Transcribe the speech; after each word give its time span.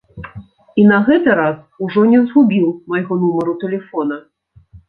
І 0.83 0.85
на 0.91 0.97
гэты 1.09 1.35
раз 1.41 1.59
ужо 1.87 2.07
не 2.13 2.23
згубіў 2.31 2.67
майго 2.95 3.21
нумару 3.25 3.57
тэлефона. 3.67 4.21